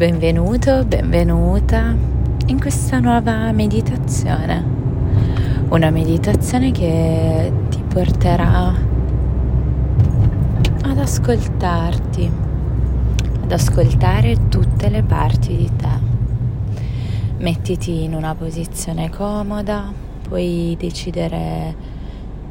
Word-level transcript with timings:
Benvenuto, 0.00 0.82
benvenuta 0.86 1.94
in 2.46 2.58
questa 2.58 3.00
nuova 3.00 3.52
meditazione. 3.52 4.64
Una 5.68 5.90
meditazione 5.90 6.70
che 6.70 7.52
ti 7.68 7.82
porterà 7.86 8.68
ad 10.84 10.96
ascoltarti, 10.96 12.32
ad 13.42 13.52
ascoltare 13.52 14.48
tutte 14.48 14.88
le 14.88 15.02
parti 15.02 15.54
di 15.54 15.70
te. 15.76 16.80
Mettiti 17.36 18.02
in 18.02 18.14
una 18.14 18.34
posizione 18.34 19.10
comoda, 19.10 19.92
puoi 20.26 20.78
decidere 20.80 21.74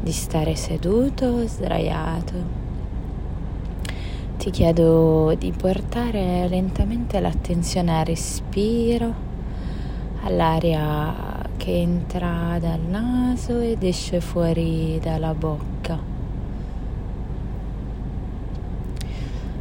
di 0.00 0.10
stare 0.10 0.56
seduto 0.56 1.26
o 1.26 1.46
sdraiato 1.46 2.65
ti 4.46 4.52
chiedo 4.52 5.34
di 5.34 5.50
portare 5.50 6.46
lentamente 6.46 7.18
l'attenzione 7.18 7.98
al 7.98 8.04
respiro, 8.04 9.12
all'aria 10.22 11.44
che 11.56 11.80
entra 11.80 12.56
dal 12.60 12.78
naso 12.78 13.58
ed 13.58 13.82
esce 13.82 14.20
fuori 14.20 15.00
dalla 15.02 15.34
bocca. 15.34 15.98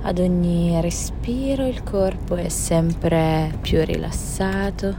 Ad 0.04 0.20
ogni 0.20 0.80
respiro 0.82 1.66
il 1.66 1.82
corpo 1.82 2.36
è 2.36 2.50
sempre 2.50 3.58
più 3.62 3.84
rilassato. 3.84 4.96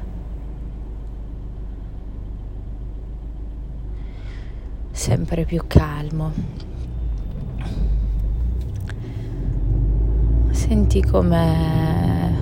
Sempre 4.90 5.44
più 5.44 5.62
calmo. 5.68 6.65
Senti 10.68 11.00
come 11.00 12.34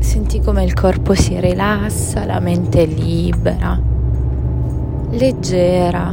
senti 0.00 0.40
come 0.40 0.64
il 0.64 0.74
corpo 0.74 1.14
si 1.14 1.38
rilassa, 1.38 2.24
la 2.24 2.40
mente 2.40 2.82
è 2.82 2.86
libera, 2.86 3.80
leggera, 5.10 6.12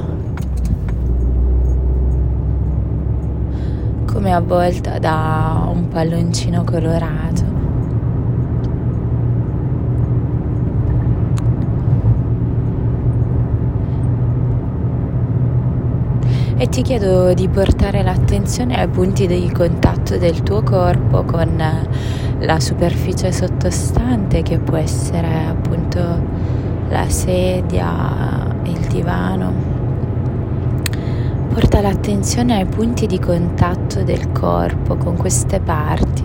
come 4.06 4.32
avvolta 4.32 5.00
da 5.00 5.68
un 5.74 5.88
palloncino 5.88 6.64
colorato. 6.64 7.51
E 16.62 16.70
ti 16.70 16.84
chiedo 16.84 17.34
di 17.34 17.50
portare 17.50 18.04
l'attenzione 18.04 18.80
ai 18.80 18.88
punti 18.88 19.26
di 19.26 19.52
contatto 19.52 20.20
del 20.20 20.44
tuo 20.44 20.62
corpo 20.62 21.23
con 21.23 21.59
la 22.38 22.59
superficie 22.59 23.31
sottostante 23.31 24.44
che 24.44 24.59
può 24.59 24.78
essere 24.78 25.48
appunto 25.48 26.00
la 26.88 27.09
sedia, 27.09 28.56
il 28.66 28.80
divano. 28.90 29.52
Porta 31.52 31.81
l'attenzione 31.81 32.59
ai 32.59 32.66
punti 32.66 33.08
di 33.08 33.18
contatto 33.18 34.03
del 34.03 34.31
corpo 34.31 34.98
con 34.98 35.16
queste 35.18 35.62
parti. 35.62 36.23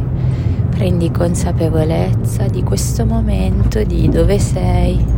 Prendi 0.69 1.11
consapevolezza 1.11 2.47
di 2.47 2.63
questo 2.63 3.07
momento, 3.07 3.83
di 3.85 4.07
dove 4.11 4.39
sei 4.39 5.16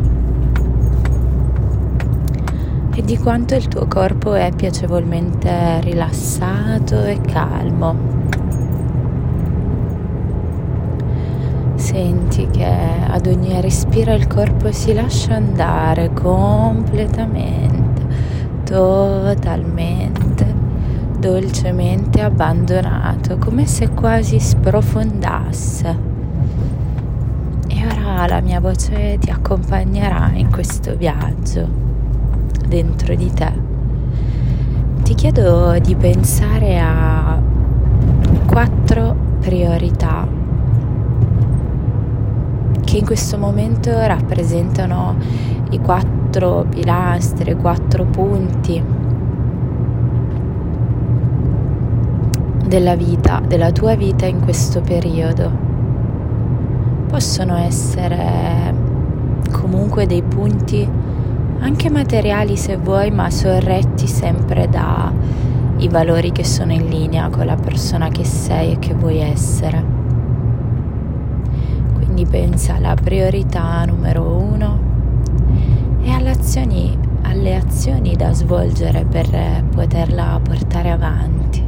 e 2.98 3.02
di 3.02 3.16
quanto 3.16 3.54
il 3.54 3.68
tuo 3.68 3.86
corpo 3.86 4.34
è 4.34 4.50
piacevolmente 4.52 5.80
rilassato 5.82 7.04
e 7.04 7.20
calmo. 7.20 7.94
Senti 11.76 12.48
che 12.48 12.66
ad 13.08 13.24
ogni 13.28 13.60
respiro 13.60 14.12
il 14.14 14.26
corpo 14.26 14.72
si 14.72 14.92
lascia 14.92 15.36
andare 15.36 16.12
completamente, 16.12 18.04
totalmente, 18.64 20.54
dolcemente 21.20 22.20
abbandonato, 22.20 23.38
come 23.38 23.64
se 23.66 23.90
quasi 23.90 24.40
sprofondasse. 24.40 25.96
E 27.68 27.86
ora 27.86 28.26
la 28.26 28.40
mia 28.40 28.58
voce 28.58 29.18
ti 29.20 29.30
accompagnerà 29.30 30.32
in 30.34 30.50
questo 30.50 30.96
viaggio 30.96 31.87
dentro 32.68 33.14
di 33.14 33.32
te. 33.32 33.52
Ti 35.02 35.14
chiedo 35.14 35.78
di 35.78 35.94
pensare 35.96 36.78
a 36.78 37.40
quattro 38.46 39.16
priorità 39.40 40.26
che 42.84 42.98
in 42.98 43.04
questo 43.04 43.38
momento 43.38 43.90
rappresentano 43.90 45.16
i 45.70 45.78
quattro 45.80 46.66
pilastri, 46.68 47.50
i 47.50 47.56
quattro 47.56 48.04
punti 48.04 48.82
della 52.66 52.96
vita, 52.96 53.40
della 53.46 53.72
tua 53.72 53.94
vita 53.94 54.26
in 54.26 54.40
questo 54.40 54.80
periodo. 54.80 55.50
Possono 57.08 57.56
essere 57.56 58.74
comunque 59.50 60.06
dei 60.06 60.22
punti 60.22 60.88
anche 61.60 61.90
materiali 61.90 62.56
se 62.56 62.76
vuoi, 62.76 63.10
ma 63.10 63.30
sorretti 63.30 64.06
sempre 64.06 64.68
dai 64.68 65.88
valori 65.88 66.32
che 66.32 66.44
sono 66.44 66.72
in 66.72 66.88
linea 66.88 67.28
con 67.28 67.46
la 67.46 67.56
persona 67.56 68.08
che 68.08 68.24
sei 68.24 68.72
e 68.72 68.78
che 68.78 68.94
vuoi 68.94 69.18
essere. 69.18 69.84
Quindi 71.94 72.26
pensa 72.26 72.76
alla 72.76 72.94
priorità 72.94 73.84
numero 73.84 74.24
uno 74.24 74.78
e 76.02 76.10
alle 76.10 76.30
azioni, 76.30 76.96
alle 77.22 77.56
azioni 77.56 78.14
da 78.16 78.32
svolgere 78.32 79.04
per 79.04 79.64
poterla 79.74 80.40
portare 80.42 80.90
avanti. 80.90 81.66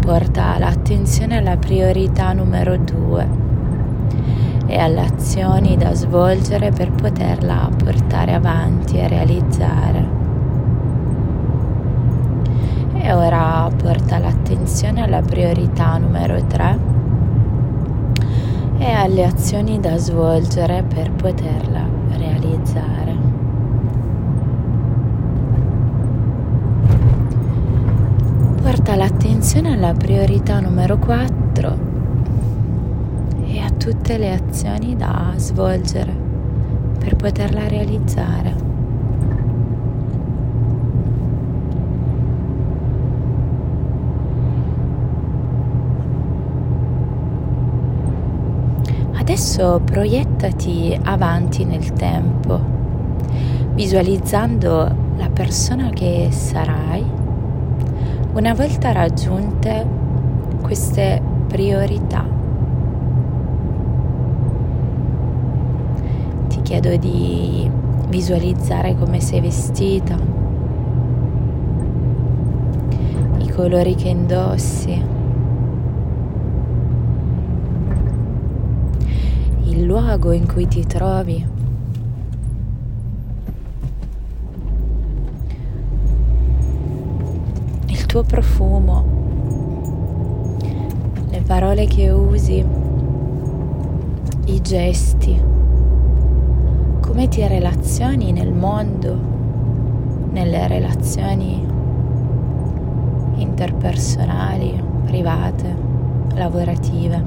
Porta 0.00 0.58
l'attenzione 0.58 1.38
alla 1.38 1.56
priorità 1.56 2.32
numero 2.32 2.76
due 2.76 3.51
e 4.72 4.78
alle 4.78 5.02
azioni 5.02 5.76
da 5.76 5.92
svolgere 5.92 6.70
per 6.70 6.90
poterla 6.92 7.68
portare 7.76 8.32
avanti 8.32 8.96
e 8.96 9.06
realizzare. 9.06 10.08
E 12.94 13.12
ora 13.12 13.68
porta 13.76 14.16
l'attenzione 14.16 15.02
alla 15.02 15.20
priorità 15.20 15.98
numero 15.98 16.42
3 16.46 16.78
e 18.78 18.90
alle 18.90 19.26
azioni 19.26 19.78
da 19.78 19.98
svolgere 19.98 20.82
per 20.82 21.10
poterla 21.10 21.86
realizzare. 22.16 23.16
Porta 28.62 28.96
l'attenzione 28.96 29.74
alla 29.74 29.92
priorità 29.92 30.60
numero 30.60 30.96
4 30.96 31.30
e 31.60 31.74
a 31.74 31.91
tutte 33.82 34.16
le 34.16 34.32
azioni 34.32 34.94
da 34.94 35.32
svolgere 35.38 36.14
per 37.00 37.16
poterla 37.16 37.66
realizzare. 37.66 38.54
Adesso 49.14 49.80
proiettati 49.84 50.96
avanti 51.02 51.64
nel 51.64 51.92
tempo, 51.94 52.60
visualizzando 53.74 54.94
la 55.16 55.28
persona 55.32 55.90
che 55.90 56.28
sarai 56.30 57.04
una 58.34 58.54
volta 58.54 58.92
raggiunte 58.92 59.84
queste 60.62 61.20
priorità 61.48 62.41
chiedo 66.72 66.96
di 66.96 67.70
visualizzare 68.08 68.96
come 68.96 69.20
sei 69.20 69.42
vestita, 69.42 70.16
i 73.36 73.48
colori 73.50 73.94
che 73.94 74.08
indossi, 74.08 75.04
il 79.64 79.82
luogo 79.82 80.32
in 80.32 80.50
cui 80.50 80.66
ti 80.66 80.86
trovi. 80.86 81.46
Il 87.84 88.06
tuo 88.06 88.22
profumo, 88.22 89.04
le 91.28 91.42
parole 91.42 91.84
che 91.84 92.08
usi, 92.08 92.64
i 94.46 94.60
gesti 94.62 95.51
come 97.12 97.28
ti 97.28 97.46
relazioni 97.46 98.32
nel 98.32 98.54
mondo, 98.54 99.14
nelle 100.30 100.66
relazioni 100.66 101.62
interpersonali, 103.34 104.82
private, 105.04 105.76
lavorative. 106.36 107.22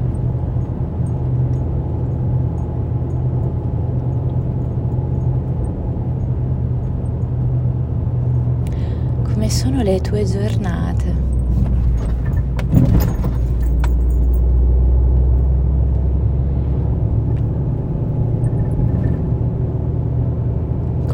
Come 9.22 9.50
sono 9.52 9.84
le 9.84 10.02
tue 10.02 10.24
giornate? 10.24 11.34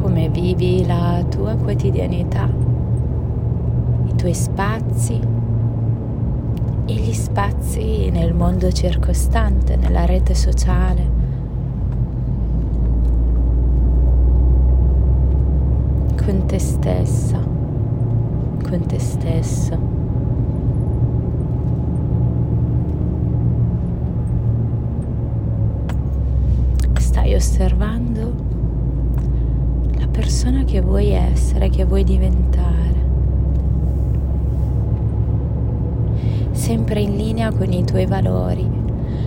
Come 0.02 0.30
vivi 0.62 0.86
la 0.86 1.26
tua 1.28 1.56
quotidianità? 1.56 2.48
tuoi 4.16 4.36
spazi 4.36 5.20
e 6.86 6.94
gli 6.94 7.14
spazi 7.14 8.12
nel 8.12 8.36
mondo 8.36 8.72
circostante, 8.72 9.76
nella 9.76 10.06
rete 10.06 10.36
sociale. 10.36 11.10
Con 16.24 16.46
te 16.46 16.60
stessa, 16.60 17.40
con 17.40 18.86
te 18.86 19.00
stesso. 19.00 19.80
Stai 27.00 27.34
osservando 27.34 28.61
persona 30.12 30.64
che 30.64 30.82
vuoi 30.82 31.10
essere, 31.10 31.70
che 31.70 31.86
vuoi 31.86 32.04
diventare. 32.04 32.82
sempre 36.62 37.02
in 37.02 37.16
linea 37.16 37.52
con 37.52 37.74
i 37.74 37.84
tuoi 37.84 38.06
valori 38.06 38.70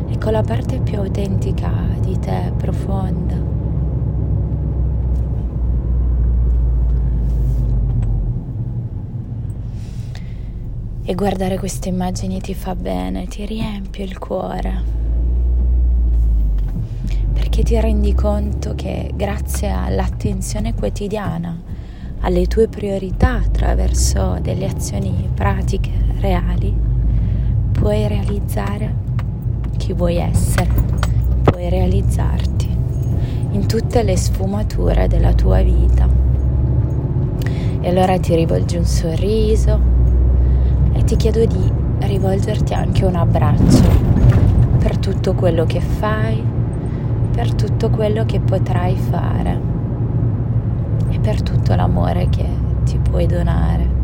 e 0.08 0.18
con 0.18 0.32
la 0.32 0.42
parte 0.42 0.78
più 0.78 0.98
autentica 0.98 1.70
di 2.00 2.16
te, 2.18 2.52
profonda. 2.56 3.34
E 11.02 11.14
guardare 11.14 11.58
queste 11.58 11.88
immagini 11.88 12.40
ti 12.40 12.54
fa 12.54 12.74
bene, 12.74 13.26
ti 13.26 13.44
riempie 13.44 14.04
il 14.04 14.18
cuore, 14.18 14.82
perché 17.54 17.70
ti 17.70 17.80
rendi 17.80 18.12
conto 18.14 18.74
che 18.74 19.12
grazie 19.14 19.70
all'attenzione 19.70 20.74
quotidiana, 20.74 21.56
alle 22.22 22.48
tue 22.48 22.66
priorità 22.66 23.34
attraverso 23.34 24.38
delle 24.42 24.66
azioni 24.66 25.30
pratiche, 25.32 25.92
reali, 26.18 26.74
puoi 27.70 28.08
realizzare 28.08 28.92
chi 29.76 29.92
vuoi 29.92 30.16
essere, 30.16 30.68
puoi 31.44 31.68
realizzarti 31.68 32.76
in 33.52 33.68
tutte 33.68 34.02
le 34.02 34.16
sfumature 34.16 35.06
della 35.06 35.32
tua 35.32 35.62
vita. 35.62 36.08
E 37.82 37.88
allora 37.88 38.18
ti 38.18 38.34
rivolgi 38.34 38.78
un 38.78 38.84
sorriso 38.84 39.78
e 40.92 41.04
ti 41.04 41.14
chiedo 41.14 41.44
di 41.44 41.72
rivolgerti 42.00 42.74
anche 42.74 43.04
un 43.04 43.14
abbraccio 43.14 43.84
per 44.80 44.98
tutto 44.98 45.34
quello 45.34 45.64
che 45.66 45.78
fai, 45.78 46.53
per 47.34 47.54
tutto 47.54 47.90
quello 47.90 48.24
che 48.24 48.40
potrai 48.40 48.96
fare 48.96 49.60
e 51.08 51.18
per 51.18 51.42
tutto 51.42 51.74
l'amore 51.74 52.28
che 52.28 52.46
ti 52.84 52.98
puoi 52.98 53.26
donare 53.26 53.94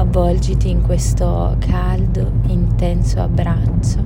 avvolgiti 0.00 0.70
in 0.70 0.82
questo 0.82 1.56
caldo, 1.58 2.30
intenso 2.46 3.20
abbraccio. 3.20 4.02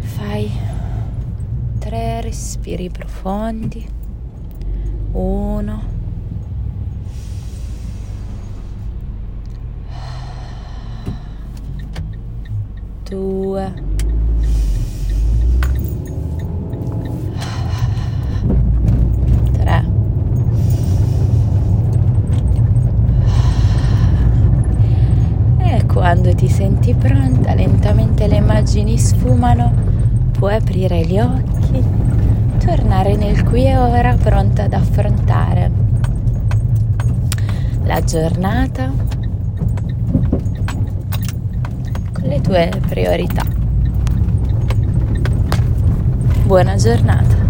Fai 0.00 0.50
tre 1.78 2.20
respiri 2.20 2.90
profondi. 2.90 3.86
Uno. 5.12 5.90
Due. 13.04 13.91
Sfumano, 29.22 29.72
puoi 30.32 30.56
aprire 30.56 31.06
gli 31.06 31.16
occhi, 31.16 31.80
tornare 32.58 33.14
nel 33.14 33.44
qui 33.44 33.66
e 33.66 33.76
ora 33.76 34.16
pronta 34.16 34.64
ad 34.64 34.72
affrontare 34.72 35.70
la 37.84 38.02
giornata 38.02 38.90
con 42.12 42.22
le 42.24 42.40
tue 42.40 42.68
priorità. 42.88 43.44
Buona 46.44 46.74
giornata. 46.74 47.41